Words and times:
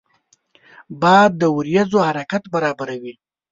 باد 1.01 1.31
د 1.41 1.43
وریځو 1.55 1.99
حرکت 2.07 2.43
برابروي 2.53 3.13